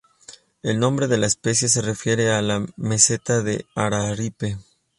[0.63, 4.57] El nombre de la especie se refiere a la meseta de Araripe.